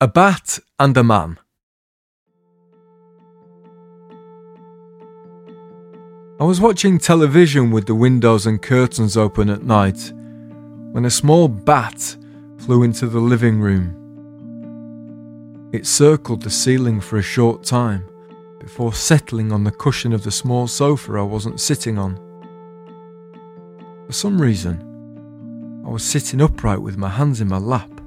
[0.00, 1.40] A Bat and a Man.
[6.38, 10.12] I was watching television with the windows and curtains open at night
[10.92, 12.16] when a small bat
[12.58, 13.96] flew into the living room.
[15.72, 18.08] It circled the ceiling for a short time
[18.60, 22.14] before settling on the cushion of the small sofa I wasn't sitting on.
[24.06, 27.97] For some reason, I was sitting upright with my hands in my lap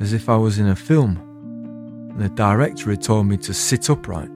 [0.00, 4.30] as if I was in a film, the director had told me to sit upright.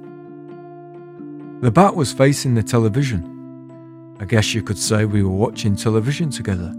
[1.60, 4.16] The bat was facing the television.
[4.20, 6.74] I guess you could say we were watching television together.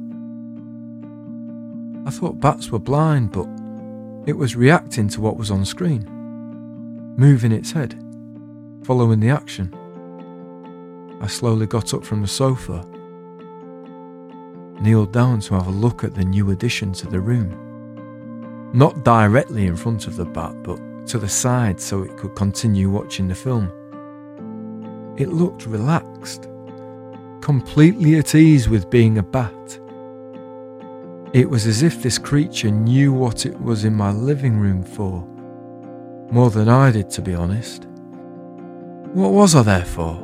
[2.06, 3.48] I thought bats were blind, but
[4.28, 6.06] it was reacting to what was on screen,
[7.18, 7.96] moving its head,
[8.84, 9.76] following the action.
[11.22, 12.84] I slowly got up from the sofa,
[14.82, 17.71] kneeled down to have a look at the new addition to the room
[18.74, 22.90] not directly in front of the bat, but to the side so it could continue
[22.90, 23.72] watching the film.
[25.18, 26.48] It looked relaxed,
[27.42, 29.80] completely at ease with being a bat.
[31.34, 35.26] It was as if this creature knew what it was in my living room for,
[36.32, 37.86] more than I did, to be honest.
[39.14, 40.16] What was I there for?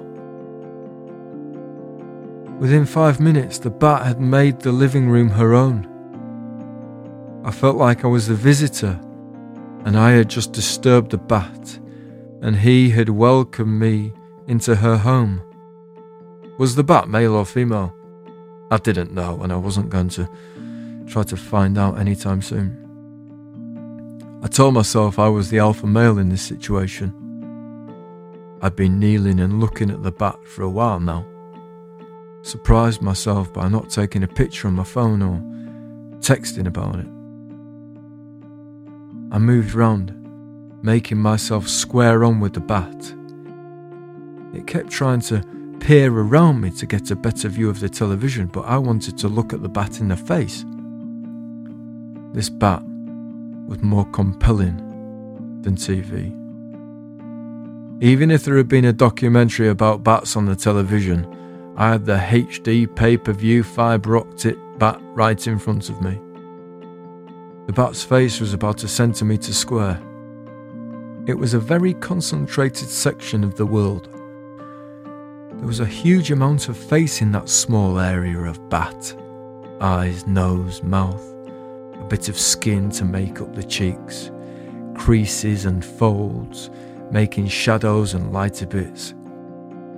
[2.59, 5.96] Within five minutes, the bat had made the living room her own.
[7.47, 8.99] I felt like I was the visitor,
[9.85, 11.79] and I had just disturbed the bat,
[12.41, 14.11] and he had welcomed me
[14.47, 15.41] into her home.
[16.57, 17.95] Was the bat male or female?
[18.69, 20.29] I didn't know, and I wasn't going to
[21.07, 22.83] try to find out anytime soon.
[24.43, 27.13] I told myself I was the alpha male in this situation.
[28.61, 31.25] I'd been kneeling and looking at the bat for a while now.
[32.41, 35.39] Surprised myself by not taking a picture on my phone or
[36.19, 37.07] texting about it.
[39.31, 40.13] I moved round,
[40.81, 43.13] making myself square on with the bat.
[44.53, 45.43] It kept trying to
[45.79, 49.27] peer around me to get a better view of the television, but I wanted to
[49.27, 50.63] look at the bat in the face.
[52.33, 52.81] This bat
[53.67, 54.77] was more compelling
[55.61, 56.33] than TV.
[58.01, 61.25] Even if there had been a documentary about bats on the television,
[61.75, 66.19] I had the HD pay per view fibre optic bat right in front of me.
[67.67, 70.01] The bat's face was about a centimetre square.
[71.25, 74.07] It was a very concentrated section of the world.
[75.57, 79.13] There was a huge amount of face in that small area of bat
[79.81, 81.21] eyes, nose, mouth,
[81.99, 84.31] a bit of skin to make up the cheeks,
[84.95, 86.69] creases and folds,
[87.11, 89.13] making shadows and lighter bits.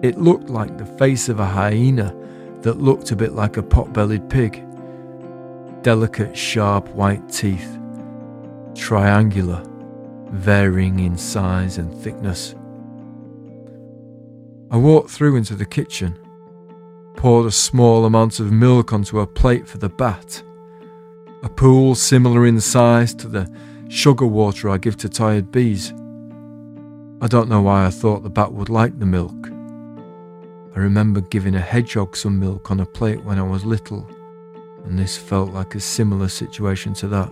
[0.02, 2.16] It looked like the face of a hyena
[2.62, 4.66] that looked a bit like a pot bellied pig
[5.82, 7.78] delicate, sharp white teeth,
[8.76, 9.64] triangular,
[10.32, 12.56] varying in size and thickness.
[14.72, 16.18] I walked through into the kitchen,
[17.16, 20.44] poured a small amount of milk onto a plate for the bat,
[21.44, 23.52] a pool similar in size to the
[23.90, 25.92] sugar water I give to tired bees.
[27.22, 29.48] I don't know why I thought the bat would like the milk.
[30.76, 34.08] I remember giving a hedgehog some milk on a plate when I was little
[34.86, 37.30] and this felt like a similar situation to that.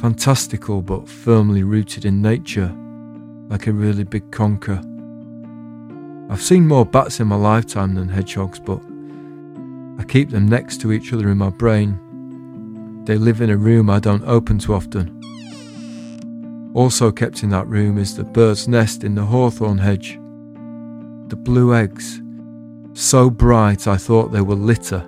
[0.00, 2.74] Fantastical but firmly rooted in nature,
[3.48, 4.82] like a really big conker.
[6.30, 8.80] I've seen more bats in my lifetime than hedgehogs, but
[9.98, 13.04] I keep them next to each other in my brain.
[13.04, 15.12] They live in a room I don't open too often.
[16.74, 20.18] Also kept in that room is the bird's nest in the hawthorn hedge.
[21.28, 22.20] The blue eggs,
[22.92, 25.06] so bright I thought they were litter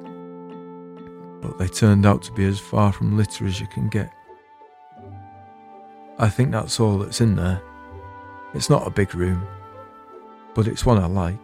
[1.40, 4.12] but they turned out to be as far from litter as you can get.
[6.18, 7.62] I think that's all that's in there.
[8.54, 9.46] It's not a big room,
[10.54, 11.38] but it's one I like.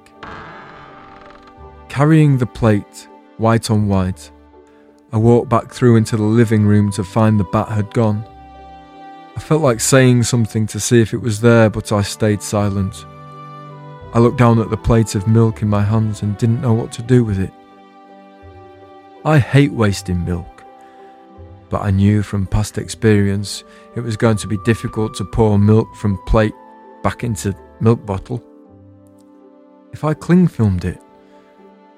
[1.88, 4.31] Carrying the plate, white on white,
[5.12, 8.25] I walked back through into the living room to find the bat had gone.
[9.37, 13.05] I felt like saying something to see if it was there, but I stayed silent.
[14.12, 16.90] I looked down at the plate of milk in my hands and didn't know what
[16.93, 17.52] to do with it.
[19.26, 20.62] I hate wasting milk,
[21.71, 23.65] but I knew from past experience
[23.97, 26.53] it was going to be difficult to pour milk from plate
[27.03, 28.44] back into milk bottle.
[29.94, 31.00] If I cling filmed it,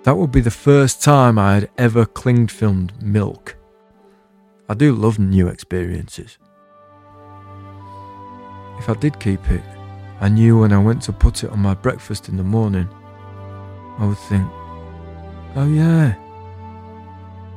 [0.05, 3.57] that would be the first time I had ever cling filmed milk.
[4.69, 6.39] I do love new experiences.
[8.79, 9.65] If I did keep it,
[10.21, 12.89] I knew when I went to put it on my breakfast in the morning,
[13.99, 14.49] I would think,
[15.57, 16.15] oh yeah,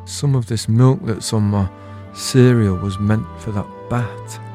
[0.09, 1.69] some of this milk that's on my
[2.13, 4.48] cereal was meant for that bat.